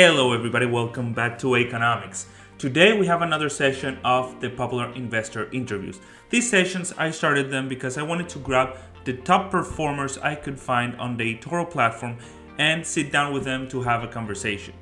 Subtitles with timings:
[0.00, 0.64] Hello, everybody.
[0.64, 2.26] Welcome back to Aconomics.
[2.56, 5.98] Today we have another session of the Popular Investor interviews.
[6.30, 10.56] These sessions, I started them because I wanted to grab the top performers I could
[10.56, 12.16] find on the eToro platform
[12.58, 14.72] and sit down with them to have a conversation.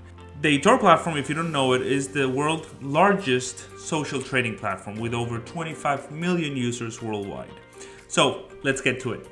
[0.43, 4.97] The eToro platform, if you don't know it, is the world's largest social trading platform
[4.97, 7.49] with over 25 million users worldwide.
[8.07, 9.27] So let's get to it.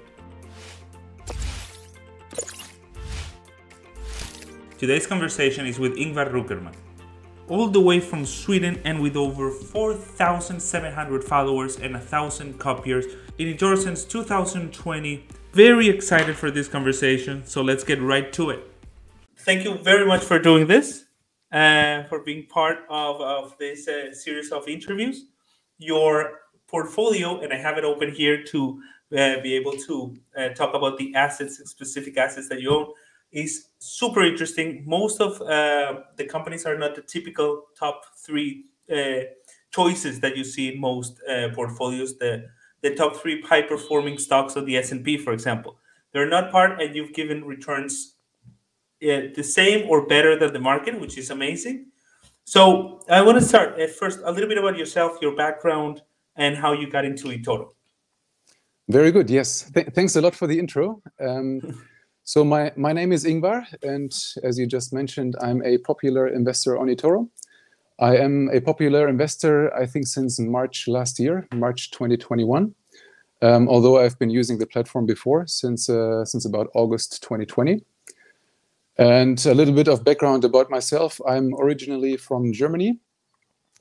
[4.77, 6.75] Today's conversation is with Ingvar Rueckemann.
[7.49, 13.07] All the way from Sweden and with over 4,700 followers and 1,000 copiers
[13.39, 15.29] in eToro since 2020.
[15.53, 18.69] Very excited for this conversation, so let's get right to it.
[19.39, 21.05] Thank you very much for doing this,
[21.53, 25.27] uh, for being part of, of this uh, series of interviews.
[25.79, 28.83] Your portfolio, and I have it open here to
[29.17, 32.87] uh, be able to uh, talk about the assets, specific assets that you own
[33.35, 34.85] is super interesting.
[34.87, 39.25] Most of uh, the companies are not the typical top three uh,
[39.73, 42.17] choices that you see in most uh, portfolios.
[42.17, 42.47] The
[42.83, 45.79] the top three high performing stocks of the S and P, for example,
[46.13, 48.17] they're not part, and you've given returns
[49.03, 51.87] uh, the same or better than the market, which is amazing.
[52.45, 56.03] So I want to start at uh, first a little bit about yourself, your background,
[56.37, 57.71] and how you got into eToro.
[58.89, 59.31] Very good.
[59.31, 61.03] Yes, Th- thanks a lot for the intro.
[61.19, 61.63] Um,
[62.27, 64.11] So my, my name is Ingvar, and
[64.43, 67.29] as you just mentioned, I'm a popular investor on eToro.
[68.01, 72.75] I am a popular investor, I think, since March last year, March 2021.
[73.43, 77.85] Um, although I've been using the platform before since uh, since about August 2020.
[78.97, 83.01] And a little bit of background about myself: I'm originally from Germany,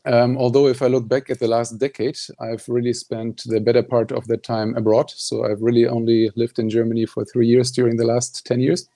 [0.05, 3.83] um, although if I look back at the last decade, I've really spent the better
[3.83, 5.11] part of that time abroad.
[5.11, 8.89] So I've really only lived in Germany for three years during the last 10 years.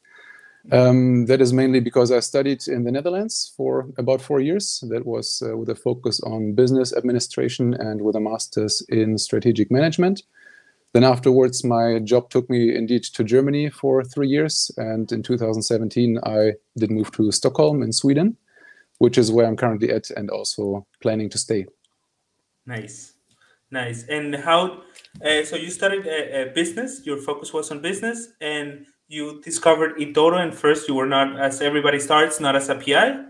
[0.69, 4.83] Um, that is mainly because I studied in the Netherlands for about four years.
[4.89, 9.71] That was uh, with a focus on business administration and with a master's in strategic
[9.71, 10.23] management.
[10.91, 14.69] Then afterwards, my job took me indeed to Germany for three years.
[14.75, 18.35] And in 2017, I did move to Stockholm in Sweden
[18.99, 21.65] which is where I'm currently at and also planning to stay.
[22.65, 23.13] Nice,
[23.71, 24.05] nice.
[24.07, 24.81] And how?
[25.23, 27.01] Uh, so you started a, a, business.
[27.05, 30.41] Your focus was on business, and you discovered eToro.
[30.41, 33.23] And first, you were not, as everybody starts, not as a PI.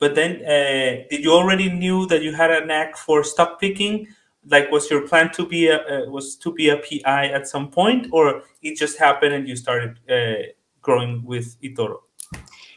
[0.00, 4.08] But then, uh, did you already knew that you had a knack for stock picking?
[4.46, 7.70] Like, was your plan to be a uh, was to be a PI at some
[7.70, 10.50] point, or it just happened and you started uh,
[10.82, 11.98] growing with eToro?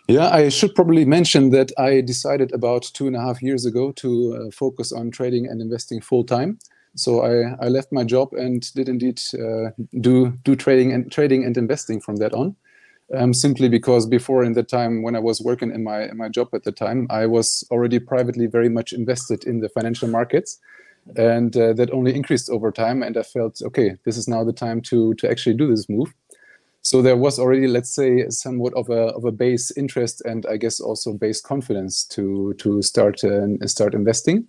[0.07, 3.91] Yeah, I should probably mention that I decided about two and a half years ago
[3.93, 6.59] to uh, focus on trading and investing full time.
[6.95, 11.43] So I, I left my job and did indeed uh, do do trading and trading
[11.43, 12.55] and investing from that on.
[13.13, 16.29] Um, simply because before in the time when I was working in my in my
[16.29, 20.57] job at the time, I was already privately very much invested in the financial markets,
[21.17, 23.03] and uh, that only increased over time.
[23.03, 26.13] And I felt okay, this is now the time to to actually do this move.
[26.89, 30.55] So there was already, let's say, somewhat of a of a base interest and I
[30.55, 34.47] guess also base confidence to to start uh, start investing.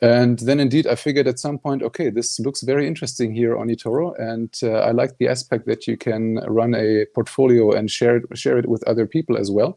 [0.00, 3.68] And then indeed, I figured at some point, okay, this looks very interesting here on
[3.68, 8.18] eToro, and uh, I like the aspect that you can run a portfolio and share
[8.18, 9.76] it, share it with other people as well.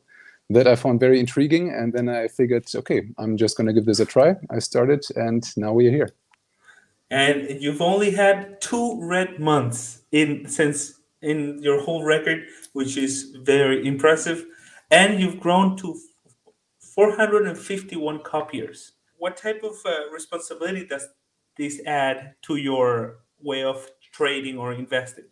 [0.52, 3.86] That I found very intriguing, and then I figured, okay, I'm just going to give
[3.86, 4.36] this a try.
[4.52, 6.10] I started, and now we are here.
[7.10, 13.36] And you've only had two red months in since in your whole record, which is
[13.44, 14.46] very impressive.
[14.92, 15.98] And you've grown to
[16.94, 18.94] 451 copiers.
[19.18, 21.08] What type of uh, responsibility does
[21.58, 25.26] this add to your way of trading or investing?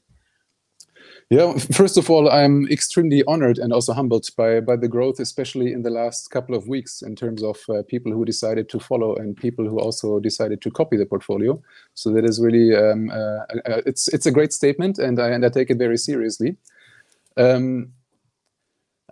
[1.31, 5.71] Yeah, first of all, I'm extremely honored and also humbled by by the growth, especially
[5.71, 9.15] in the last couple of weeks, in terms of uh, people who decided to follow
[9.15, 11.57] and people who also decided to copy the portfolio.
[11.93, 15.45] So that is really um, uh, uh, it's it's a great statement, and I and
[15.45, 16.57] I take it very seriously.
[17.37, 17.93] Um,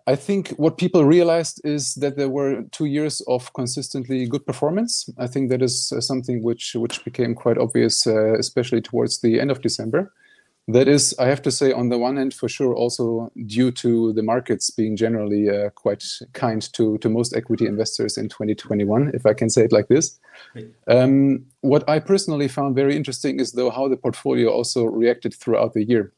[0.06, 5.10] I think what people realized is that there were two years of consistently good performance.
[5.18, 9.40] I think that is uh, something which which became quite obvious, uh, especially towards the
[9.40, 10.12] end of December
[10.74, 14.14] that is, I have to say, on the one hand, for sure, also due to
[14.14, 19.26] the markets being generally uh, quite kind to, to most equity investors in 2021, if
[19.26, 20.20] I can say it like this.
[20.88, 25.74] Um, what I personally found very interesting is, though, how the portfolio also reacted throughout
[25.74, 26.14] the year.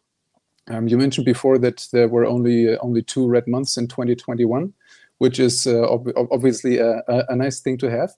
[0.67, 4.73] Um, you mentioned before that there were only uh, only two red months in 2021,
[5.17, 8.13] which is uh, ob- obviously a, a, nice thing to have.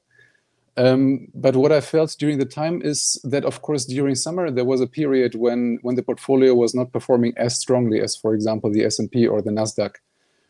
[0.75, 4.66] Um, but what I felt during the time is that, of course, during summer there
[4.66, 8.72] was a period when when the portfolio was not performing as strongly as, for example,
[8.72, 9.96] the S and P or the Nasdaq.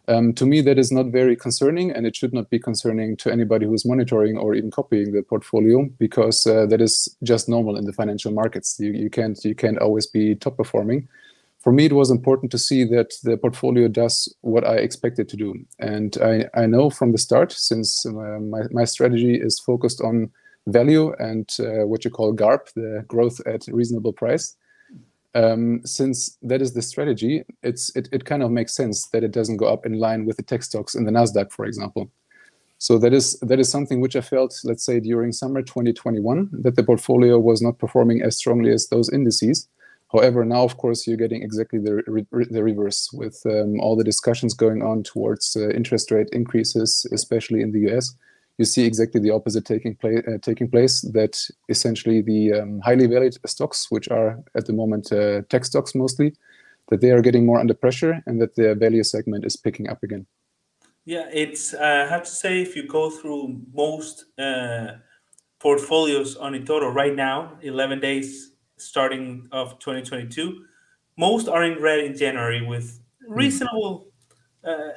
[0.08, 3.32] Um, to me, that is not very concerning, and it should not be concerning to
[3.32, 7.86] anybody who's monitoring or even copying the portfolio, because uh, that is just normal in
[7.86, 8.78] the financial markets.
[8.80, 11.08] You, you can't you can't always be top performing.
[11.64, 15.30] For me, it was important to see that the portfolio does what I expected it
[15.30, 19.60] to do, and I, I know from the start, since uh, my my strategy is
[19.60, 20.30] focused on
[20.68, 24.56] value and uh, what you call GARP, the growth at reasonable price
[25.36, 29.32] um, since that is the strategy, it's it, it kind of makes sense that it
[29.32, 32.12] doesn't go up in line with the tech stocks in the Nasdaq, for example.
[32.78, 36.76] So that is that is something which I felt, let's say, during summer 2021, that
[36.76, 39.68] the portfolio was not performing as strongly as those indices.
[40.14, 44.04] However, now of course you're getting exactly the re the reverse with um, all the
[44.04, 48.16] discussions going on towards uh, interest rate increases, especially in the US
[48.58, 50.22] you see exactly the opposite taking place.
[50.28, 51.40] Uh, taking place that
[51.70, 56.34] essentially the um, highly valued stocks, which are at the moment uh, tech stocks mostly,
[56.90, 60.04] that they are getting more under pressure, and that their value segment is picking up
[60.04, 60.26] again.
[61.06, 61.74] Yeah, it's.
[61.74, 64.98] Uh, I have to say, if you go through most uh,
[65.60, 68.52] portfolios on eToro right now, eleven days
[68.84, 70.66] starting of 2022,
[71.18, 73.34] most are in red in January with hmm.
[73.34, 74.08] reasonable.
[74.66, 74.94] Mm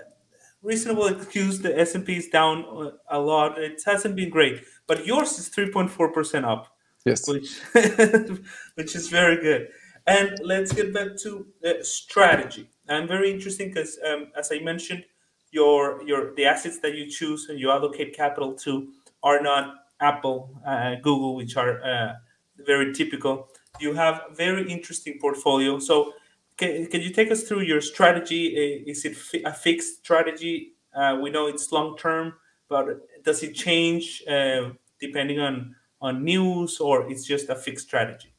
[0.67, 1.61] reasonable excuse.
[1.61, 3.59] The S and P is down a lot.
[3.59, 6.67] It hasn't been great, but yours is three point four percent up.
[7.05, 7.61] Yes, which
[8.75, 9.69] which is very good.
[10.07, 12.69] And let's get back to uh, strategy.
[12.89, 15.05] I'm very interesting because, um, as I mentioned,
[15.51, 18.89] your your the assets that you choose and you allocate capital to
[19.23, 22.13] are not Apple, uh, Google, which are uh,
[22.59, 23.49] very typical.
[23.81, 25.79] You have a very interesting portfolio.
[25.79, 26.13] So
[26.57, 28.47] can, can you take us through your strategy?
[28.87, 30.73] Is it a fixed strategy?
[30.95, 32.35] Uh, we know it's long term,
[32.69, 32.87] but
[33.23, 34.71] does it change uh,
[35.01, 38.33] depending on on news, or it's just a fixed strategy?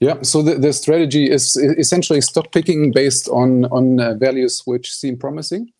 [0.00, 4.92] Yeah, so the, the strategy is essentially stock picking based on on uh, values which
[4.92, 5.72] seem promising.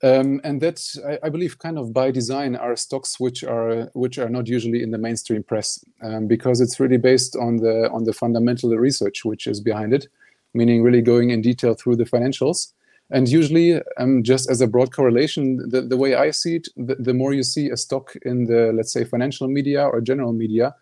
[0.00, 4.16] Um, and that I, I, believe kind of by design are stocks which are which
[4.16, 8.04] are not usually in the mainstream press um, because it's really based on the on
[8.04, 10.06] the fundamental research which is behind it
[10.54, 12.72] meaning really going in detail through the financials.
[13.10, 16.96] And usually, um, just as a broad correlation, the, the way I see it, the,
[16.96, 20.74] the, more you see a stock in the, let's say, financial media or general media,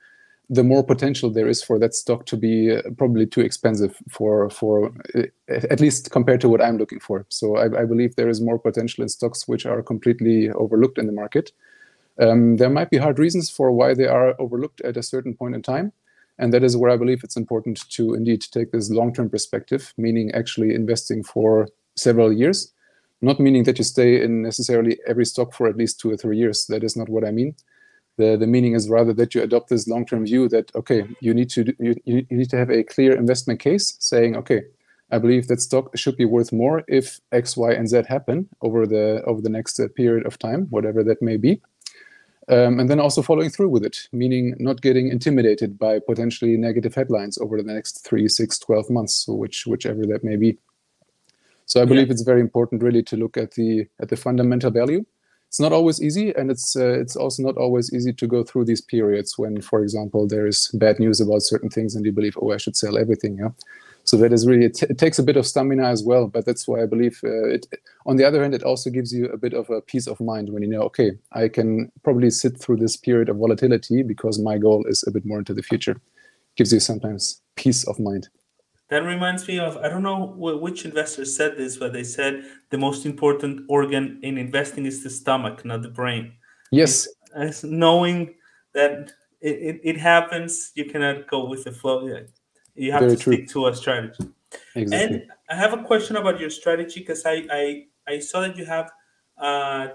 [0.48, 4.48] the more potential there is for that stock to be uh, probably too expensive for,
[4.50, 7.26] for uh, at least compared to what I'm looking for.
[7.28, 11.06] So I, I, believe there is more potential in stocks which are completely overlooked in
[11.06, 11.50] the market.
[12.20, 15.54] Um, there might be hard reasons for why they are overlooked at a certain point
[15.54, 15.92] in time.
[16.38, 20.30] And that is where I believe it's important to indeed take this long-term perspective, meaning
[20.32, 22.72] actually investing for several years,
[23.20, 26.36] not meaning that you stay in necessarily every stock for at least two or three
[26.36, 26.66] years.
[26.66, 27.54] That is not what I mean.
[28.16, 31.50] The, the meaning is rather that you adopt this long-term view that, okay, you need
[31.50, 34.62] to you, you need to have a clear investment case saying, okay,
[35.10, 38.86] I believe that stock should be worth more if X, Y, and Z happen over
[38.86, 41.60] the over the next uh, period of time, whatever that may be.
[42.48, 46.94] Um, and then also following through with it, meaning not getting intimidated by potentially negative
[46.94, 50.56] headlines over the next three, six, 12 months, which whichever that may be.
[51.64, 52.12] So I believe yeah.
[52.12, 55.04] it's very important really to look at the at the fundamental value.
[55.56, 58.66] It's not always easy, and it's uh, it's also not always easy to go through
[58.66, 62.36] these periods when, for example, there is bad news about certain things, and you believe,
[62.42, 63.38] oh, I should sell everything.
[63.38, 63.48] Yeah,
[64.04, 66.68] so that is really it, it, takes a bit of stamina as well but that's
[66.68, 67.66] why i believe uh, it
[68.04, 70.50] on the other hand it also gives you a bit of a peace of mind
[70.50, 74.58] when you know okay i can probably sit through this period of volatility because my
[74.58, 76.00] goal is a bit more into the future
[76.56, 78.28] gives you sometimes peace of mind
[78.88, 82.78] that reminds me of i don't know which investor said this but they said the
[82.78, 86.32] most important organ in investing is the stomach not the brain
[86.70, 88.34] yes it's, it's knowing
[88.72, 92.06] that it, it, it, happens you cannot go with the flow
[92.76, 93.32] you have Very to true.
[93.32, 94.24] stick to a strategy.
[94.74, 95.16] Exactly.
[95.16, 98.64] And I have a question about your strategy because I, I I saw that you
[98.66, 98.90] have
[99.38, 99.88] uh,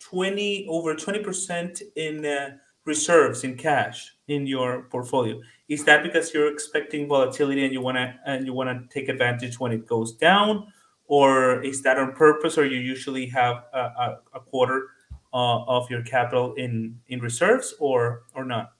[0.00, 5.40] twenty over twenty percent in uh, reserves in cash in your portfolio.
[5.68, 9.08] Is that because you're expecting volatility and you want to and you want to take
[9.08, 10.66] advantage when it goes down,
[11.06, 14.88] or is that on purpose, or you usually have a, a, a quarter
[15.32, 18.72] uh, of your capital in in reserves, or or not?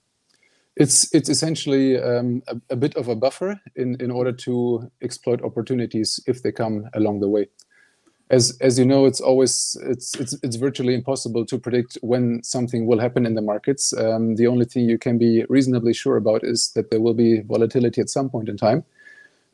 [0.76, 5.40] It's it's essentially um, a, a, bit of a buffer in, in order to exploit
[5.42, 7.46] opportunities if they come along the way.
[8.30, 12.86] As as you know, it's always it's it's it's virtually impossible to predict when something
[12.86, 13.92] will happen in the markets.
[13.92, 17.40] Um, the only thing you can be reasonably sure about is that there will be
[17.42, 18.82] volatility at some point in time,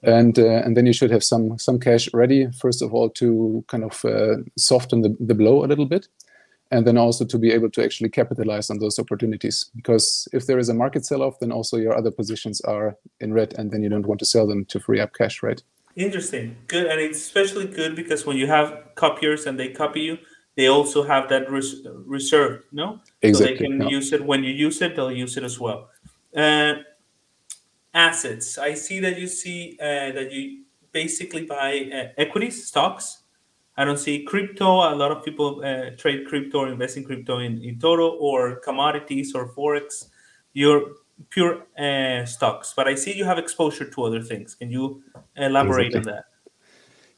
[0.03, 3.65] and uh, and then you should have some some cash ready first of all to
[3.67, 6.09] kind of uh, soften the, the blow a little bit
[6.71, 9.71] and then also to be able to actually capitalize on those opportunities.
[9.75, 13.55] Because if there is a market sell-off, then also your other positions are in red,
[13.59, 15.63] and then you don't want to sell them to free up cash, right?
[15.97, 20.19] Interesting, good, and it's especially good because when you have copiers and they copy you,
[20.57, 23.01] they also have that res- reserved, no?
[23.23, 23.33] Exactly.
[23.33, 23.89] So they can yeah.
[23.89, 25.89] use it when you use it, they'll use it as well.
[26.35, 26.75] Uh,
[27.95, 28.59] assets.
[28.59, 33.23] I see that you see uh, that you basically buy uh, equities, stocks.
[33.77, 34.67] I don't see crypto.
[34.67, 38.57] A lot of people uh, trade crypto or invest in crypto in, in eToro or
[38.57, 40.09] commodities or forex.
[40.53, 40.97] You're
[41.29, 44.55] pure uh, stocks, but I see you have exposure to other things.
[44.55, 45.03] Can you
[45.37, 46.13] elaborate Exactly.
[46.13, 46.25] on that?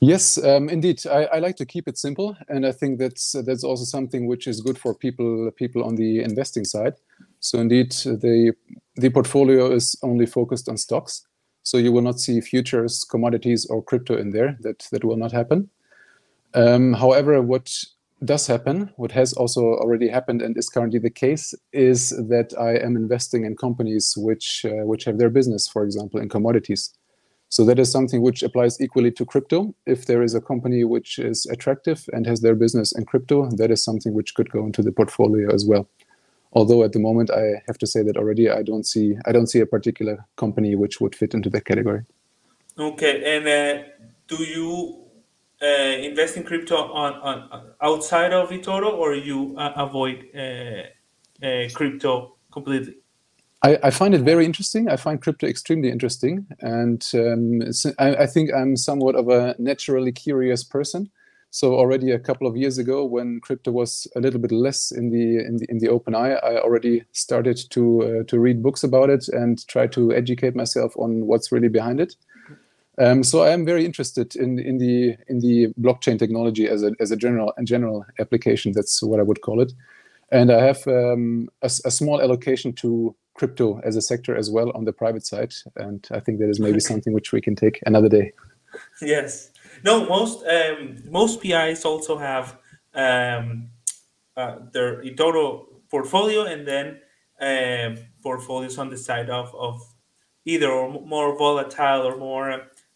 [0.01, 1.07] Yes, um, indeed.
[1.07, 4.49] I, I like to keep it simple, and I think that's that's also something which
[4.49, 6.95] is good for people people on the investing side.
[7.39, 8.53] So indeed, the
[8.97, 11.25] the portfolio is only focused on stocks.
[11.63, 14.59] So you will not see futures, commodities, or crypto in there.
[14.63, 15.71] That that will not happen.
[16.55, 17.73] Um, however, what
[18.25, 22.77] does happen, what has also already happened and is currently the case, is that I
[22.77, 26.91] am investing in companies which uh, which have their business, for example, in commodities.
[27.49, 29.75] So that is something which applies equally to crypto.
[29.85, 33.71] If there is a company which is attractive and has their business in crypto, that
[33.71, 35.87] is something which could go into the portfolio as well.
[36.55, 39.49] Although at the moment, I have to say that already I don't see I don't
[39.49, 42.05] see a particular company which would fit into that category.
[42.79, 43.83] Okay, and uh,
[44.29, 45.02] do you
[45.63, 51.69] uh, invest in crypto on, on outside of eToro, or you uh, avoid uh, uh,
[51.73, 52.97] crypto completely?
[53.63, 54.89] I, I find it very interesting.
[54.89, 57.63] I find crypto extremely interesting, and um,
[57.99, 61.11] I, I think I'm somewhat of a naturally curious person.
[61.55, 65.11] So already a couple of years ago, when crypto was a little bit less in
[65.11, 68.83] the in the, in the open eye, I already started to uh, to read books
[68.83, 72.17] about it and try to educate myself on what's really behind it.
[73.03, 76.93] Um, so I am very interested in in the in the blockchain technology as a
[77.01, 78.73] as a general and general application.
[78.73, 79.73] That's what I would call it.
[80.31, 84.71] And I have um, a, a small allocation to crypto as a sector as well
[84.75, 85.53] on the private side.
[85.77, 88.33] And I think that is maybe something which we can take another day.
[89.01, 89.51] Yes.
[89.85, 92.57] No, most um, most PIs also have
[92.95, 93.71] um,
[94.37, 97.01] uh, their eToro portfolio and then
[97.41, 99.83] um portfolios on the side of, of
[100.45, 102.51] either or more volatile or more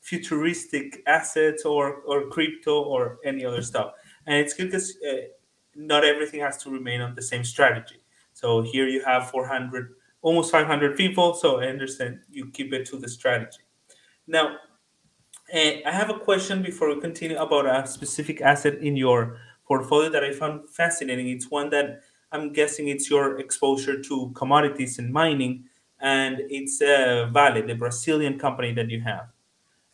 [0.06, 3.90] futuristic assets or, or crypto or any other stuff.
[4.24, 5.26] And it's good because uh,
[5.74, 7.96] not everything has to remain on the same strategy.
[8.32, 11.34] So here you have 400, almost 500 people.
[11.34, 13.58] So I understand you keep it to the strategy.
[14.28, 14.58] Now,
[15.52, 20.08] uh, I have a question before we continue about a specific asset in your portfolio
[20.10, 21.30] that I found fascinating.
[21.30, 25.64] It's one that I'm guessing it's your exposure to commodities and mining,
[26.00, 29.26] and it's uh, Vale, the Brazilian company that you have.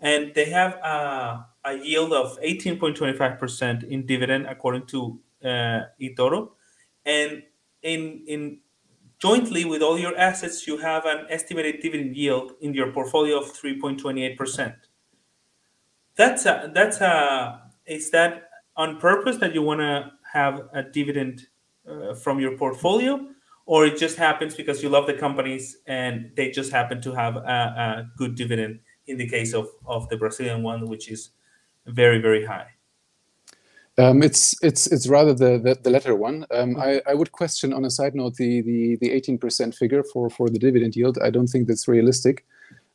[0.02, 6.50] And they have a, a yield of 18.25% in dividend, according to uh, eToro.
[7.06, 7.44] And
[7.82, 8.58] in, in
[9.20, 13.52] jointly with all your assets, you have an estimated dividend yield in your portfolio of
[13.52, 14.74] 3.28%.
[16.16, 21.46] That's a that's a is that on purpose that you want to have a dividend
[21.88, 23.28] uh, from your portfolio,
[23.64, 27.36] or it just happens because you love the companies and they just happen to have
[27.36, 31.30] a, a good dividend in the case of of the Brazilian one, which is
[31.86, 32.68] very very high.
[33.98, 36.46] Um, it's it's it's rather the the, the latter one.
[36.50, 40.30] Um, I, I would question on a side note the the the 18% figure for
[40.30, 41.18] for the dividend yield.
[41.22, 42.44] I don't think that's realistic.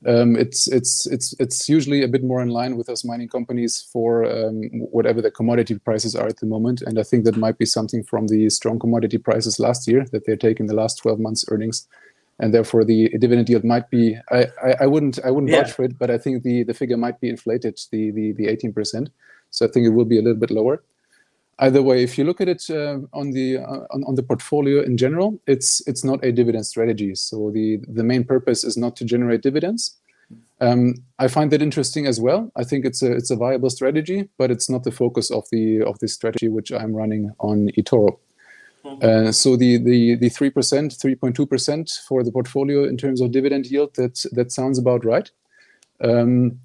[0.06, 3.82] Um, it's it's it's it's usually a bit more in line with those mining companies
[3.92, 7.58] for um, whatever the commodity prices are at the moment, and I think that might
[7.58, 11.20] be something from the strong commodity prices last year that they're taking the last 12
[11.20, 11.88] months earnings,
[12.40, 14.16] and therefore the dividend yield might be.
[14.32, 15.64] I I, I wouldn't I wouldn't Yeah.
[15.64, 18.46] vouch for it, but I think the the figure might be inflated the the the
[18.48, 19.08] 18%.
[19.50, 20.84] So I think it will be a little bit lower
[21.60, 24.82] either way if you look at it uh, on the uh, on, on the portfolio
[24.84, 28.96] in general it's it's not a dividend strategy so the the main purpose is not
[28.96, 29.98] to generate dividends
[30.62, 34.30] um, i find that interesting as well i think it's a it's a viable strategy
[34.38, 38.20] but it's not the focus of the of the strategy which i'm running on etoro
[39.02, 42.98] uh, so the the the three percent, three point two percent for the portfolio in
[42.98, 45.30] terms of dividend yield, that that sounds about right.
[46.04, 46.60] Um,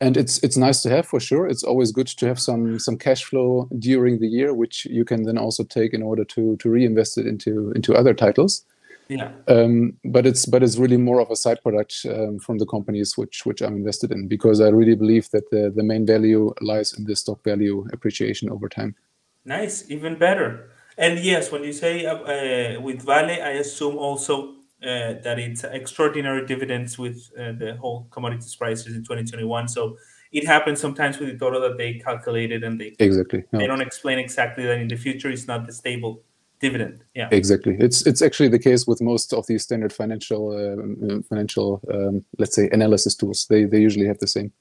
[0.00, 1.46] and it's it's nice to have for sure.
[1.46, 5.22] It's always good to have some some cash flow during the year, which you can
[5.22, 8.64] then also take in order to to reinvest it into into other titles.
[9.08, 9.30] Yeah.
[9.46, 13.16] Um, but it's but it's really more of a side product um, from the companies
[13.16, 16.92] which which I'm invested in because I really believe that the the main value lies
[16.92, 18.96] in the stock value appreciation over time.
[19.44, 20.70] Nice, even better.
[20.98, 25.64] And yes, when you say uh, uh, with Vale, I assume also uh, that it's
[25.64, 29.68] extraordinary dividends with uh, the whole commodities prices in 2021.
[29.68, 29.96] So
[30.32, 33.44] it happens sometimes with eToro that they calculated and they Exactly.
[33.52, 36.22] they don't explain exactly that in the future it's not the stable
[36.60, 37.04] dividend.
[37.14, 37.28] Yeah.
[37.30, 37.76] Exactly.
[37.78, 42.54] It's it's actually the case with most of these standard financial uh, financial um, let's
[42.54, 43.46] say analysis tools.
[43.48, 44.52] They they usually have the same.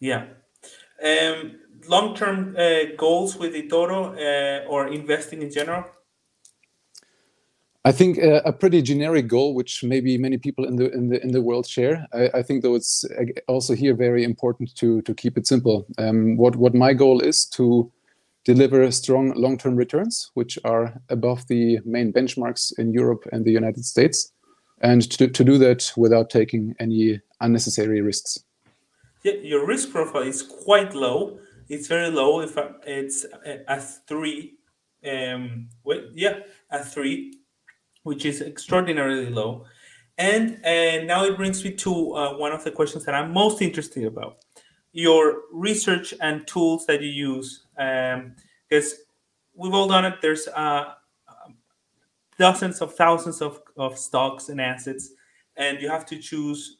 [0.00, 0.24] Yeah.
[1.02, 5.84] Um, long-term uh, goals with eToro uh, or investing in general?
[7.86, 11.22] I think uh, a pretty generic goal, which maybe many people in the in the
[11.22, 12.04] in the world share.
[12.12, 13.04] I, I think though it's
[13.46, 15.86] also here very important to to keep it simple.
[15.96, 17.92] Um, what what my goal is to
[18.44, 23.84] deliver strong long-term returns, which are above the main benchmarks in Europe and the United
[23.84, 24.32] States,
[24.80, 28.44] and to to do that without taking any unnecessary risks.
[29.22, 31.38] Yeah, your risk profile is quite low.
[31.68, 32.40] It's very low.
[32.40, 32.56] If
[32.86, 34.54] it's a three,
[35.08, 37.40] um, wait, yeah, a three
[38.02, 39.64] which is extraordinarily low.
[40.16, 43.60] And uh, now it brings me to uh, one of the questions that I'm most
[43.60, 44.44] interested about
[44.92, 47.66] your research and tools that you use.
[47.76, 48.98] Because um,
[49.54, 50.94] we've all done it, there's uh,
[52.38, 55.10] dozens of thousands of, of stocks and assets,
[55.56, 56.78] and you have to choose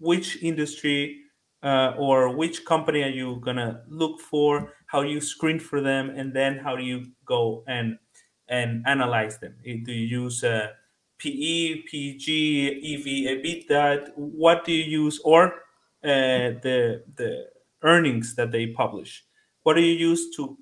[0.00, 1.20] which industry
[1.62, 6.10] uh, or which company are you gonna look for how do you screen for them
[6.10, 7.98] and then how do you go and
[8.48, 9.54] and analyze them?
[9.64, 10.68] Do you use uh,
[11.18, 12.26] PE, PG,
[12.94, 13.06] EV,
[13.38, 14.10] EBITDA?
[14.16, 15.46] What do you use, or
[16.04, 17.46] uh, the the
[17.82, 19.24] earnings that they publish?
[19.62, 20.58] What do you use to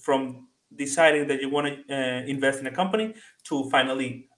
[0.00, 4.28] from deciding that you want to uh, invest in a company to finally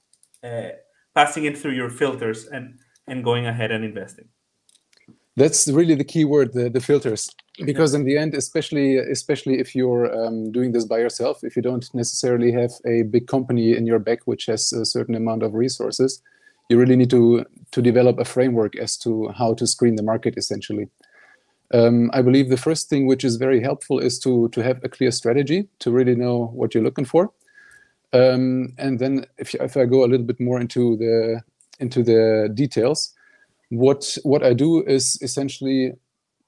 [0.42, 0.70] uh,
[1.14, 4.28] passing it through your filters and and going ahead and investing?
[5.36, 7.30] That's really the key word, the, the filters.
[7.64, 11.62] Because in the end especially especially if you're um, doing this by yourself if you
[11.62, 15.54] don't necessarily have a big company in your back which has a certain amount of
[15.54, 16.20] resources
[16.68, 20.34] you really need to to develop a framework as to how to screen the market
[20.36, 20.88] essentially.
[21.72, 24.88] Um, i believe the first thing which is very helpful is to to have a
[24.88, 27.32] clear strategy to really know what you're looking for.
[28.12, 31.40] Um, and then if, if i go a little bit more into the
[31.78, 33.14] into the details
[33.70, 35.92] what what i do is essentially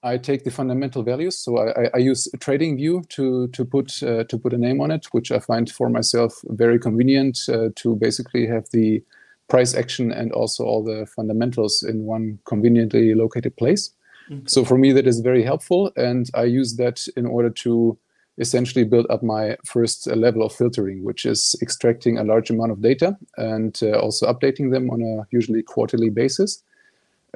[0.07, 1.37] I take the fundamental values.
[1.37, 5.07] So I, I use TradingView to to put uh, to put a name on it,
[5.07, 9.03] which I find for myself very convenient uh, to basically have the
[9.49, 13.91] price action and also all the fundamentals in one conveniently located place.
[14.31, 14.43] Okay.
[14.47, 17.99] So for me, that is very helpful, and I use that in order to
[18.39, 22.83] essentially build up my first level of filtering, which is extracting a large amount of
[22.83, 26.63] data and uh, also updating them on a usually quarterly basis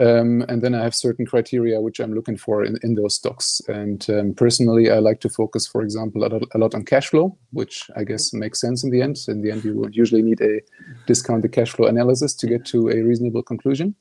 [0.01, 3.61] um, and then I have certain criteria which I'm looking for in, in those stocks.
[3.69, 7.91] And um, personally, I like to focus, for example, a lot, on cash flow, which
[7.97, 9.19] I guess makes sense in the end.
[9.29, 10.61] In the end, you would usually need a
[11.07, 13.95] discounted cash flow analysis to get to a reasonable conclusion.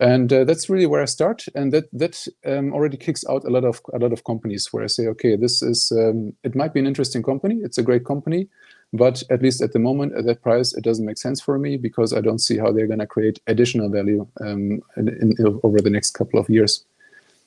[0.00, 3.50] And uh, that's really where I start, and that that um, already kicks out a
[3.50, 6.72] lot of a lot of companies where I say, okay, this is um, it might
[6.72, 8.48] be an interesting company, it's a great company,
[8.92, 11.76] but at least at the moment, at that price, it doesn't make sense for me
[11.76, 15.80] because I don't see how they're going to create additional value um, in, in, over
[15.80, 16.84] the next couple of years.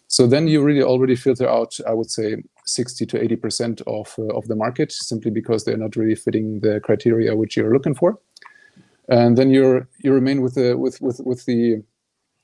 [0.08, 4.14] So then you really already filter out, I would say, 60 to 80 percent of
[4.20, 7.96] uh, of the market simply because they're not really fitting the criteria which you're looking
[7.96, 8.20] for.
[9.10, 11.82] And then you're you remain with the with with with the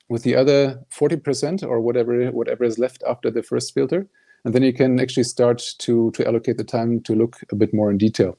[0.10, 4.08] with the other 40 percent or whatever whatever is left after the first filter,
[4.44, 7.74] and then you can actually start to to allocate the time to look a bit
[7.74, 8.38] more in detail.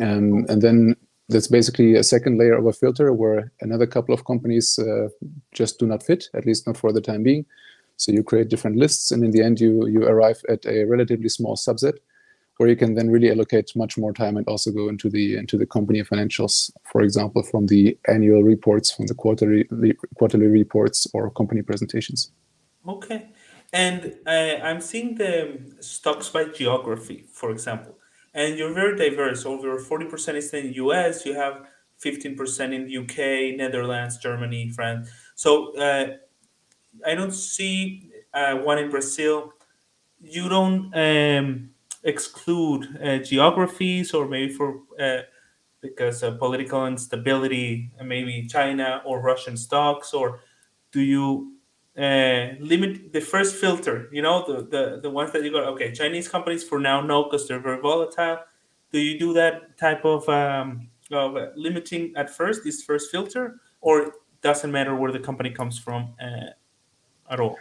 [0.00, 0.96] Um, and then
[1.28, 5.08] that's basically a second layer of a filter where another couple of companies uh,
[5.52, 7.46] just do not fit, at least not for the time being.
[7.96, 11.28] So you create different lists, and in the end, you you arrive at a relatively
[11.28, 11.94] small subset
[12.56, 15.56] where you can then really allocate much more time and also go into the into
[15.56, 19.64] the company financials, for example, from the annual reports, from the quarterly
[20.16, 22.32] quarterly reports, or company presentations.
[22.86, 23.28] Okay,
[23.72, 27.96] and uh, I'm seeing the stocks by geography, for example
[28.34, 29.46] and you're very diverse.
[29.46, 31.66] Over 40% is in the US, you have
[32.04, 35.08] 15% in the UK, Netherlands, Germany, France.
[35.36, 36.16] So uh,
[37.06, 39.52] I don't see uh, one in Brazil.
[40.20, 41.70] You don't um,
[42.02, 45.22] exclude uh, geographies or maybe for uh,
[45.80, 50.40] because of political instability, maybe China or Russian stocks, or
[50.92, 51.53] do you
[51.98, 55.92] uh, limit the first filter you know the, the the ones that you got okay
[55.92, 58.38] chinese companies for now no because they're very volatile
[58.92, 64.14] do you do that type of, um, of limiting at first this first filter or
[64.40, 66.50] doesn't matter where the company comes from uh,
[67.30, 67.56] at all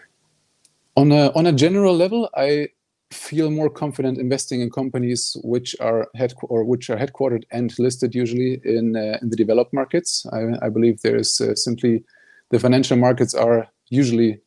[0.96, 2.68] on a on a general level i
[3.14, 8.16] feel more confident investing in companies which are head or which are headquartered and listed
[8.16, 10.26] usually in uh, in the developed markets.
[10.34, 12.04] I, I believe there is uh, simply
[12.50, 14.40] the financial markets are usually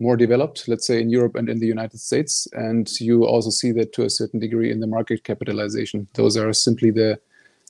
[0.00, 2.46] more developed, let's say in Europe and in the United States.
[2.52, 6.06] And you also see that to a certain degree in the market capitalization.
[6.14, 7.18] Those are simply the,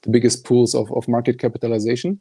[0.03, 2.21] the biggest pools of, of market capitalization.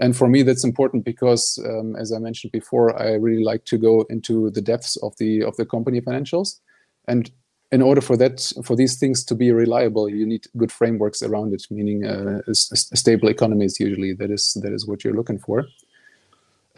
[0.00, 3.78] And for me, that's important because, um, as I mentioned before, I really like to
[3.78, 6.60] go into the depths of the of the company financials.
[7.08, 7.28] And
[7.72, 11.52] in order for that, for these things to be reliable, you need good frameworks around
[11.52, 11.66] it.
[11.68, 15.66] Meaning, uh, a, a stable economies usually that is that is what you're looking for.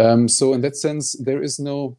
[0.01, 1.97] Um, so in that sense, there is no.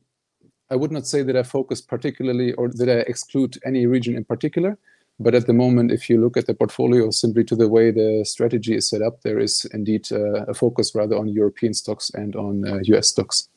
[0.70, 4.24] I would not say that I focus particularly or that I exclude any region in
[4.24, 4.78] particular.
[5.20, 8.24] But at the moment, if you look at the portfolio simply to the way the
[8.26, 12.36] strategy is set up, there is indeed uh, a focus rather on European stocks and
[12.36, 13.50] on uh, US stocks.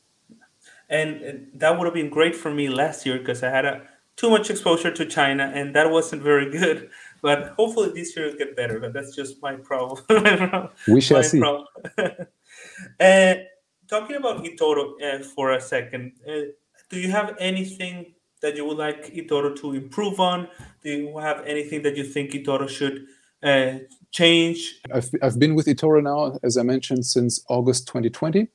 [0.89, 3.81] And that would have been great for me last year because I had a,
[4.15, 6.89] too much exposure to China and that wasn't very good.
[7.21, 8.79] But hopefully this year will get better.
[8.79, 10.03] But that's just my problem.
[10.87, 11.41] we shall see.
[11.41, 13.33] uh,
[13.89, 16.51] talking about eToro uh, for a second, uh,
[16.89, 20.47] do you have anything that you would like eToro to improve on?
[20.83, 23.05] Do you have anything that you think eToro should
[23.41, 23.79] uh,
[24.11, 24.79] change?
[24.93, 28.47] I've, I've been with eToro now, as I mentioned, since August 2020.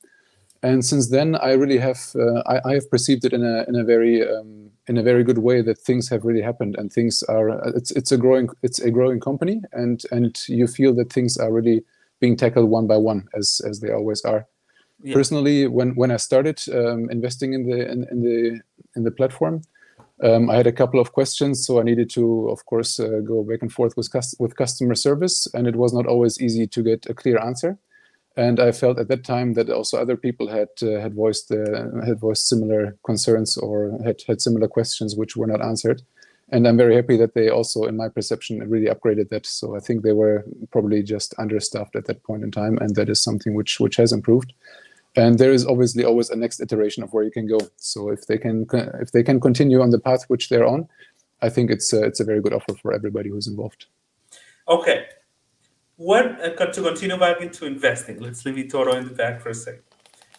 [0.63, 3.75] And since then, I really have uh, I, I, have perceived it in a in
[3.75, 7.23] a very um, in a very good way that things have really happened and things
[7.23, 11.35] are it's it's a growing it's a growing company and and you feel that things
[11.35, 11.83] are really
[12.19, 14.45] being tackled one by one as as they always are.
[15.03, 15.13] Yeah.
[15.13, 18.61] Personally, when when I started um, investing in the in, in the
[18.95, 19.61] in the platform,
[20.23, 23.43] um, I had a couple of questions, so I needed to, of course, uh, go
[23.43, 24.09] back and forth with,
[24.39, 27.77] with customer service, and it was not always easy to get a clear answer.
[28.37, 32.05] And I felt at that time that also other people had uh, had voiced uh,
[32.05, 36.01] had voiced similar concerns or had had similar questions which were not answered.
[36.53, 39.45] And I'm very happy that they also, in my perception, really upgraded that.
[39.45, 43.09] So I think they were probably just understaffed at that point in time, and that
[43.09, 44.53] is something which which has improved
[45.15, 47.59] and there is obviously always a next iteration of where you can go.
[47.77, 48.65] So if they can
[49.01, 50.87] if they can continue on the path which they're on
[51.41, 53.85] i think it's a, it's a very good offer for everybody who's involved.
[54.67, 55.05] Okay.
[55.97, 59.55] What uh, to continue back into investing let's leave eToro in the back for a
[59.55, 59.83] second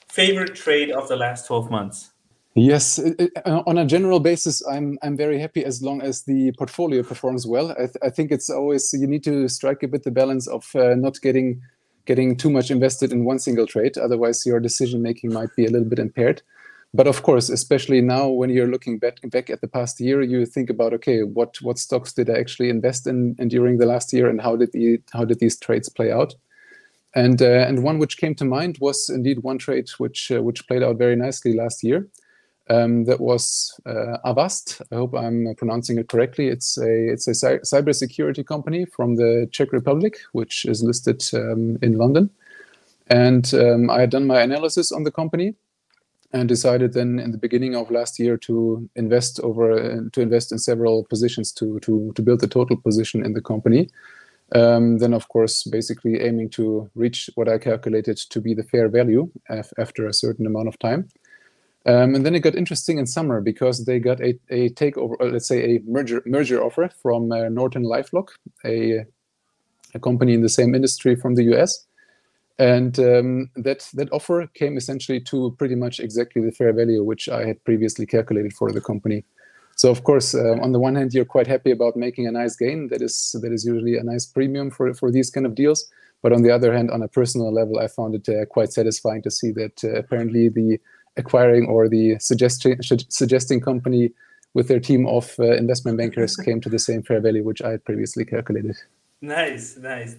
[0.09, 2.11] favorite trade of the last 12 months?
[2.55, 6.25] Yes, it, it, uh, on a general basis, I'm I'm very happy as long as
[6.25, 7.71] the portfolio performs well.
[7.73, 10.69] I, th- I think it's always you need to strike a bit the balance of
[10.75, 11.63] uh, not getting
[12.05, 13.97] getting too much invested in one single trade.
[13.99, 16.43] Otherwise, your decision making might be a little bit impaired.
[16.95, 20.45] But of course, especially now when you're looking back, back at the past year, you
[20.45, 24.13] think about okay, what what stocks did I actually invest in, in during the last
[24.13, 26.35] year, and how did the how did these trades play out?
[27.15, 30.67] And uh, and one which came to mind was indeed one trade which uh, which
[30.69, 32.09] played out very nicely last year.
[32.73, 34.81] Um, that was uh, Avast.
[34.91, 36.49] I hope I'm pronouncing it correctly.
[36.49, 41.79] It's a it's a cy- cybersecurity company from the Czech Republic, which is listed um,
[41.83, 42.31] in London.
[43.09, 45.55] And um, I had done my analysis on the company,
[46.33, 50.53] and decided then in the beginning of last year to invest over uh, to invest
[50.53, 53.89] in several positions to to to build the total position in the company.
[54.55, 58.89] Um, then, of course, basically aiming to reach what I calculated to be the fair
[58.89, 61.09] value af- after a certain amount of time.
[61.85, 65.25] Um, and then it got interesting in summer because they got a, a takeover, uh,
[65.25, 68.29] let's say a merger merger offer from uh, Norton LifeLock,
[68.65, 69.05] a,
[69.95, 71.85] a company in the same industry from the US.
[72.59, 77.29] And um, that that offer came essentially to pretty much exactly the fair value which
[77.29, 79.25] I had previously calculated for the company.
[79.75, 82.55] So of course, uh, on the one hand, you're quite happy about making a nice
[82.55, 82.89] gain.
[82.89, 85.91] That is that is usually a nice premium for for these kind of deals.
[86.23, 89.23] But on the other hand, on a personal level, I found it uh, quite satisfying
[89.23, 90.79] to see that uh, apparently the
[91.17, 94.11] acquiring or the suggesting suggesting company
[94.55, 97.71] with their team of uh, investment bankers came to the same fair value which I
[97.71, 98.77] had previously calculated.
[99.21, 100.17] Nice, nice.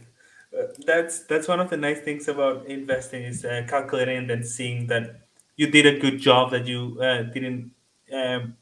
[0.57, 4.43] Uh, that's that's one of the nice things about investing is uh, calculating and then
[4.43, 5.21] seeing that
[5.55, 7.71] you did a good job that you uh, didn't
[8.13, 8.55] um,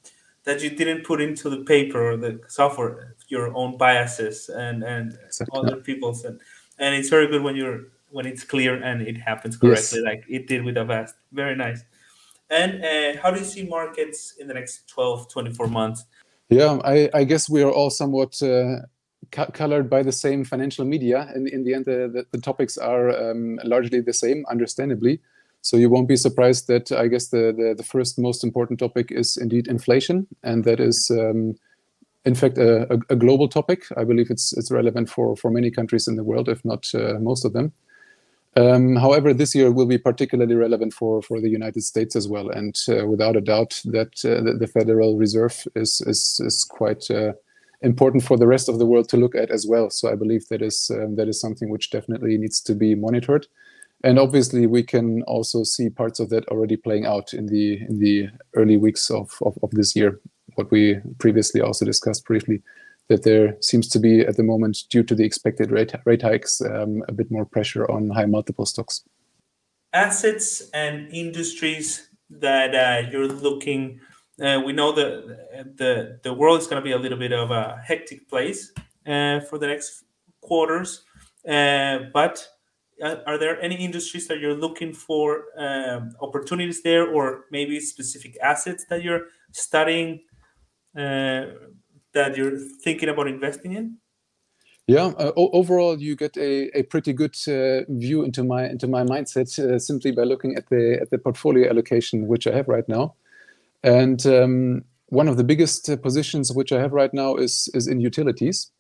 [0.43, 5.17] that you didn't put into the paper or the software your own biases and and
[5.25, 5.59] exactly.
[5.59, 6.39] other people's and
[6.79, 10.05] and it's very good when you're when it's clear and it happens correctly yes.
[10.05, 11.15] like it did with Avast.
[11.31, 11.83] Very nice.
[12.51, 16.03] And uh, how do you see markets in the next 12, 24 months?
[16.49, 18.81] Yeah, I, I guess we are all somewhat uh,
[19.31, 21.31] colored by the same financial media.
[21.33, 25.21] And in the end, the, the, the topics are um, largely the same, understandably.
[25.61, 29.11] So you won't be surprised that I guess the, the, the first most important topic
[29.11, 30.27] is indeed inflation.
[30.43, 31.55] And that is, um,
[32.25, 33.85] in fact, a, a, a, global topic.
[33.95, 37.13] I believe it's, it's relevant for, for many countries in the world, if not uh,
[37.19, 37.71] most of them.
[38.57, 42.49] Um, however, this year will be particularly relevant for, for the United States as well,
[42.49, 47.31] and uh, without a doubt that uh, the, Federal Reserve is is, is quite uh,
[47.81, 49.89] important for the rest of the world to look at as well.
[49.89, 53.47] So I believe that is um, that is something which definitely needs to be monitored,
[54.03, 57.99] and obviously we can also see parts of that already playing out in the in
[57.99, 60.19] the early weeks of, of, of this year.
[60.55, 62.61] What we previously also discussed briefly
[63.11, 66.61] that there seems to be at the moment, due to the expected rate, rate hikes,
[66.61, 69.03] um, a bit more pressure on high multiple stocks.
[69.93, 73.99] assets and industries that uh, you're looking.
[74.41, 75.11] Uh, we know that
[75.77, 78.71] the the world is going to be a little bit of a hectic place
[79.05, 80.05] uh, for the next
[80.41, 81.03] quarters,
[81.47, 82.47] uh, but
[83.03, 85.25] uh, are there any industries that you're looking for
[85.57, 90.21] um, opportunities there, or maybe specific assets that you're studying
[90.97, 91.45] uh,
[92.13, 93.97] that you're thinking about investing in?
[94.87, 99.03] Yeah, uh, overall, you get a, a pretty good uh, view into my into my
[99.03, 102.87] mindset uh, simply by looking at the at the portfolio allocation which I have right
[102.89, 103.15] now,
[103.83, 107.87] and um, one of the biggest uh, positions which I have right now is is
[107.87, 108.71] in utilities,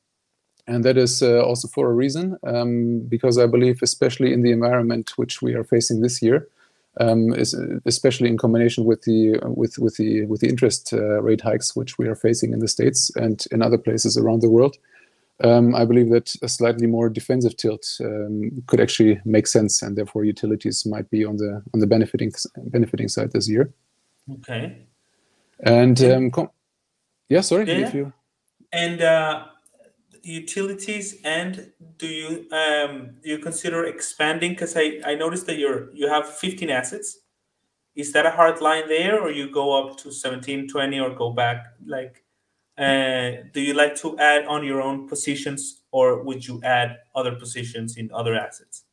[0.67, 4.51] and that is uh, also for a reason um, because I believe, especially in the
[4.51, 6.47] environment which we are facing this year,
[6.99, 7.53] um, is
[7.85, 11.97] especially in combination with the with with the with the interest uh, rate hikes which
[11.97, 14.77] we are facing in the states and in other places around the world
[15.43, 19.97] um, I believe that a slightly more defensive tilt um, could actually make sense, and
[19.97, 23.73] therefore utilities might be on the on the benefiting benefiting side this year.
[24.31, 24.85] Okay.
[25.63, 26.31] And um,
[27.29, 27.67] yeah, sorry.
[27.67, 27.87] Yeah.
[27.87, 28.13] If you...
[28.71, 29.45] And uh,
[30.23, 34.51] utilities, and do you um, do you consider expanding?
[34.51, 37.19] Because I I noticed that you're you have 15 assets.
[37.95, 41.31] Is that a hard line there, or you go up to 17, 20, or go
[41.31, 42.23] back like?
[42.77, 47.35] Uh, do you like to add on your own positions or would you add other
[47.35, 48.85] positions in other assets?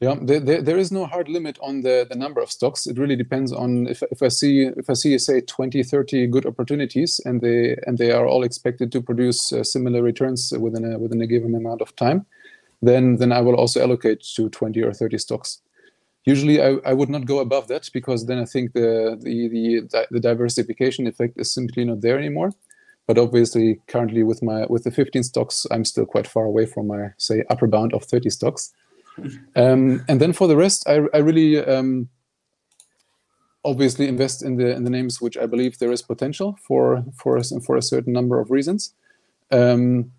[0.00, 2.86] Yeah, there, there, there is no hard limit on the, the number of stocks.
[2.86, 6.44] It really depends on if, if I see if I see say 20, 30 good
[6.44, 10.98] opportunities and they and they are all expected to produce uh, similar returns within a
[10.98, 12.26] within a given amount of time,
[12.82, 15.62] then then I will also allocate to 20 or 30 stocks.
[16.26, 20.06] Usually, I, I would not go above that because then I think the the the,
[20.10, 22.52] the diversification effect is simply not there anymore.
[23.06, 26.88] But obviously, currently with my with the 15 stocks, I'm still quite far away from
[26.88, 28.74] my say upper bound of 30 stocks.
[29.54, 32.08] Um, and then for the rest, I, I really um,
[33.64, 37.36] obviously invest in the in the names which I believe there is potential for for
[37.36, 38.94] us and for a certain number of reasons.
[39.50, 40.12] Um,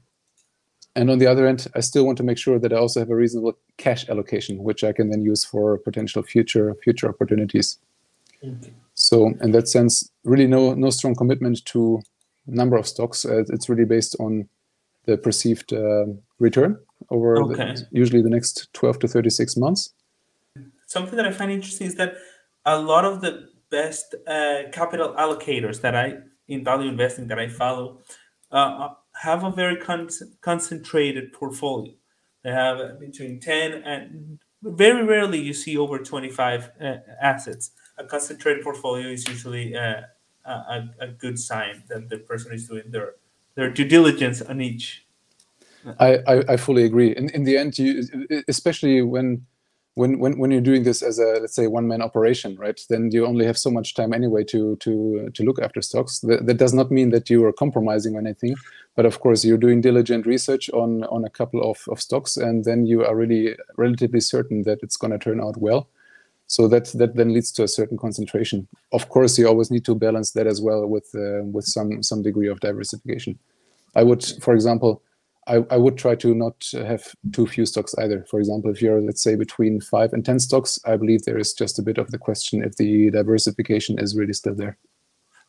[0.95, 3.11] and on the other end, I still want to make sure that I also have
[3.11, 7.77] a reasonable cash allocation, which I can then use for potential future future opportunities.
[8.95, 12.01] So in that sense, really no no strong commitment to
[12.47, 13.25] number of stocks.
[13.25, 14.49] Uh, it's really based on
[15.05, 16.05] the perceived uh,
[16.39, 16.77] return
[17.09, 17.73] over okay.
[17.73, 19.93] the, usually the next 12 to 36 months.
[20.85, 22.15] Something that I find interesting is that
[22.65, 26.17] a lot of the best uh, capital allocators that I
[26.47, 27.99] in value investing that I follow
[28.51, 28.89] uh,
[29.21, 30.09] have a very con-
[30.41, 31.93] concentrated portfolio.
[32.43, 37.71] They have between 10 and very rarely you see over 25 uh, assets.
[37.97, 40.01] A concentrated portfolio is usually uh,
[40.45, 43.15] a, a good sign that the person is doing their
[43.55, 45.06] their due diligence on each.
[45.99, 47.15] I, I, I fully agree.
[47.15, 48.03] In in the end, you
[48.47, 49.45] especially when
[49.95, 52.79] when when when you're doing this as a let's say one man operation, right?
[52.89, 56.19] Then you only have so much time anyway to to to look after stocks.
[56.19, 58.55] That, that does not mean that you are compromising on anything,
[58.95, 62.65] but of course you're doing diligent research on on a couple of, of stocks, and
[62.65, 65.87] then you are really relatively certain that it's going to turn out well
[66.47, 68.67] so that that then leads to a certain concentration.
[68.93, 72.21] Of course, you always need to balance that as well with uh, with some some
[72.23, 73.37] degree of diversification.
[73.95, 75.01] I would, for example,
[75.47, 78.25] I, I would try to not have too few stocks either.
[78.29, 81.53] For example, if you're let's say between five and ten stocks, I believe there is
[81.53, 84.77] just a bit of the question if the diversification is really still there.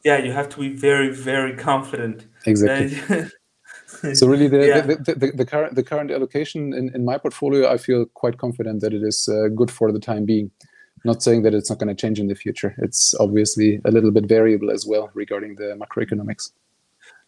[0.05, 2.27] Yeah, you have to be very very confident.
[2.47, 3.31] Exactly.
[4.15, 4.81] so really the, yeah.
[4.83, 8.37] the, the, the, the, current the current allocation in, in my portfolio i feel quite
[8.37, 10.51] confident that it is uh, good for the time being
[11.05, 12.75] not saying that it's not going to change in the future.
[12.79, 16.53] It's obviously a little bit variable as well regarding the macroeconomics.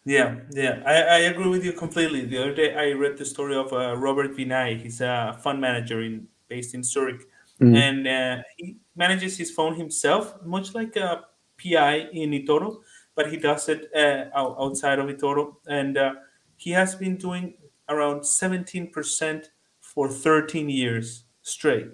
[0.03, 2.25] Yeah, yeah, I, I agree with you completely.
[2.25, 4.81] The other day, I read the story of uh, Robert Vinall.
[4.81, 7.21] He's a fund manager in based in Zurich,
[7.61, 7.75] mm-hmm.
[7.75, 11.25] and uh, he manages his phone himself, much like a
[11.61, 12.77] PI in eToro,
[13.13, 16.13] but he does it uh, outside of eToro, and uh,
[16.57, 17.53] he has been doing
[17.87, 21.89] around seventeen percent for thirteen years straight,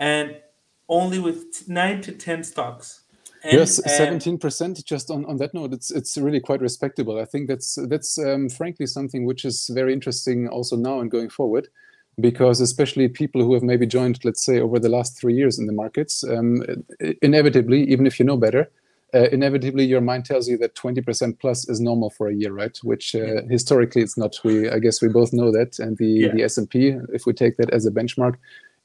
[0.00, 0.40] and
[0.88, 3.01] only with nine to ten stocks.
[3.44, 4.84] And, yes, seventeen percent.
[4.84, 7.20] Just on, on that note, it's it's really quite respectable.
[7.20, 11.28] I think that's that's um, frankly something which is very interesting also now and going
[11.28, 11.68] forward,
[12.20, 15.66] because especially people who have maybe joined, let's say, over the last three years in
[15.66, 16.62] the markets, um,
[17.20, 18.70] inevitably, even if you know better,
[19.14, 22.78] uh, inevitably your mind tells you that 20% plus is normal for a year right
[22.82, 23.40] which uh, yeah.
[23.50, 26.32] historically it's not we i guess we both know that and the yeah.
[26.32, 28.36] the s&p if we take that as a benchmark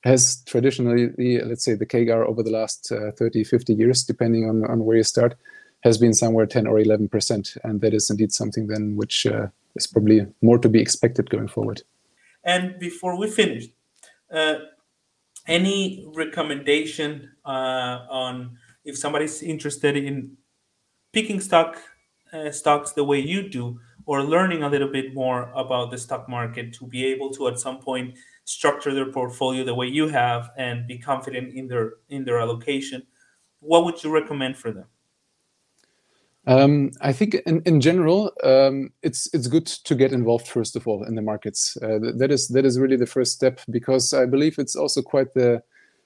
[0.03, 1.09] has traditionally,
[1.43, 4.97] let's say, the CAGR over the last uh, 30, 50 years, depending on, on where
[4.97, 5.35] you start,
[5.83, 7.57] has been somewhere 10 or 11%.
[7.63, 11.47] And that is indeed something then which uh, is probably more to be expected going
[11.47, 11.81] forward.
[12.43, 13.67] And before we finish,
[14.31, 14.55] uh,
[15.47, 20.37] any recommendation uh, on if somebody's interested in
[21.13, 21.77] picking stock
[22.33, 26.27] uh, stocks the way you do or learning a little bit more about the stock
[26.29, 30.51] market to be able to at some point structure their portfolio the way you have
[30.57, 33.05] and be confident in their in their allocation
[33.59, 34.85] what would you recommend for them
[36.47, 40.87] um, I think in, in general, um, it's it's good to get involved first of
[40.87, 41.77] all in the markets.
[41.81, 45.33] Uh, that is that is really the first step because I believe it's also quite
[45.33, 45.61] the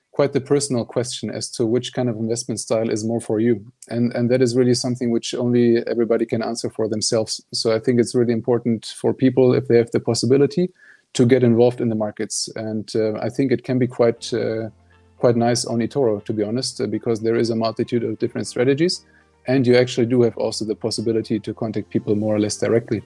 [0.10, 3.72] quite the personal question as to which kind of investment style is more for you,
[3.88, 7.40] and and that is really something which only everybody can answer for themselves.
[7.54, 10.72] So I think it's really important for people if they have the possibility
[11.14, 14.70] to get involved in the markets, and uh, I think it can be quite uh,
[15.18, 18.48] quite nice on eToro to be honest, uh, because there is a multitude of different
[18.48, 19.06] strategies
[19.48, 23.02] and you actually do have also the possibility to contact people more or less directly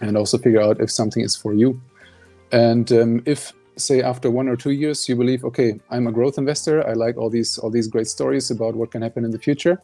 [0.00, 1.80] and also figure out if something is for you.
[2.52, 6.38] And um, if say after one or two years you believe, okay, I'm a growth
[6.38, 9.38] investor, I like all these all these great stories about what can happen in the
[9.38, 9.80] future.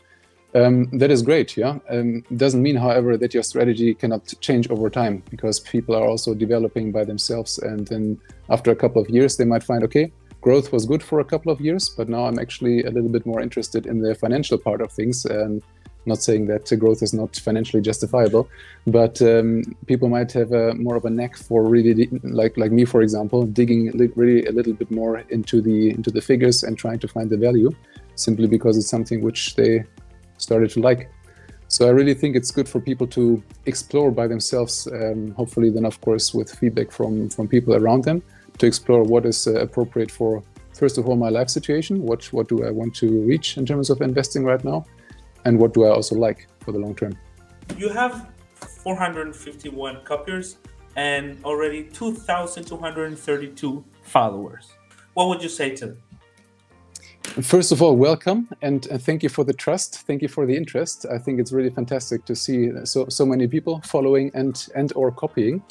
[0.55, 1.79] Um, that is great, yeah.
[1.89, 6.35] Um, doesn't mean, however, that your strategy cannot change over time because people are also
[6.35, 7.59] developing by themselves.
[7.59, 10.13] And then after a couple of years, they might find, okay,
[10.43, 13.25] growth was good for a couple of years, but now I'm actually a little bit
[13.25, 15.25] more interested in the financial part of things.
[15.25, 15.63] And
[16.05, 18.49] not saying that growth is not financially justifiable,
[18.87, 22.85] but um, people might have a, more of a knack for really, like like me,
[22.85, 26.99] for example, digging really a little bit more into the into the figures and trying
[26.99, 27.71] to find the value,
[28.17, 29.85] simply because it's something which they
[30.43, 31.11] started to like.
[31.69, 34.87] So I really think it's good for people to explore by themselves.
[34.87, 38.23] Um, hopefully, then of course with feedback from from people around them
[38.59, 42.49] to explore what is uh, appropriate for first of all my life situation what what
[42.49, 44.85] do i want to reach in terms of investing right now
[45.45, 47.17] and what do i also like for the long term
[47.77, 50.57] you have 451 copiers
[50.97, 54.73] and already 2232 followers
[55.15, 56.03] what would you say to them
[57.41, 60.01] First of all, welcome and uh, thank you for the trust.
[60.01, 61.07] Thank you for the interest.
[61.11, 65.11] I think it's really fantastic to see so so many people following and and or
[65.11, 65.63] copying.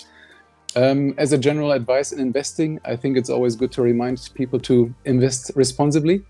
[0.75, 4.59] Um, as a general advice in investing, I think it's always good to remind people
[4.61, 6.23] to invest responsibly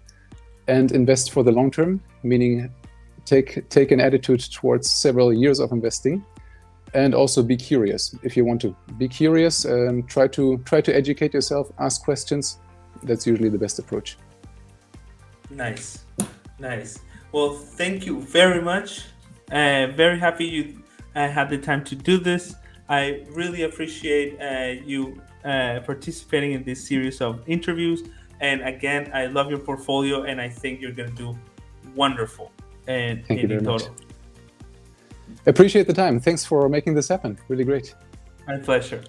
[0.68, 2.70] and invest for the long term, meaning
[3.24, 6.26] take take an attitude towards several years of investing,
[6.94, 8.76] and also be curious if you want to.
[8.98, 12.60] Be curious and try to try to educate yourself, ask questions.
[13.04, 14.18] That's usually the best approach.
[15.52, 16.06] Nice,
[16.60, 17.00] nice.
[17.32, 19.06] Well, thank you very much.
[19.52, 20.84] Uh, very happy you
[21.16, 22.56] uh, had the time to do this.
[22.90, 28.04] I really appreciate uh, you uh, participating in this series of interviews.
[28.40, 31.38] And again, I love your portfolio, and I think you're going to do
[31.96, 32.52] wonderful.
[32.88, 33.84] And Thank you very much.
[35.46, 36.20] Appreciate the time.
[36.20, 37.38] Thanks for making this happen.
[37.48, 37.96] Really great.
[38.48, 39.04] My pleasure.